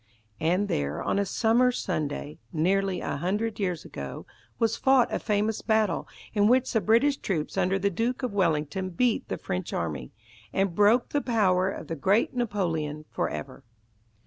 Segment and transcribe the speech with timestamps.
[0.39, 4.25] And there, on a summer Sunday, nearly a hundred years ago,
[4.57, 8.89] was fought a famous battle, in which the British troops under the Duke of Wellington
[8.89, 10.11] beat the French army,
[10.51, 13.63] and broke the power of the great Napoleon for ever.